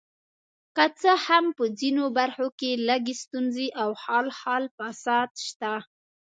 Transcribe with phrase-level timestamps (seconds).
[0.75, 5.73] که څه هم په ځینو برخو کې لږې ستونزې او خال خال فساد شته.